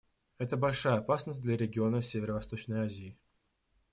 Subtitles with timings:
[0.39, 3.19] Это большая опасность для региона Северо-Восточной Азии.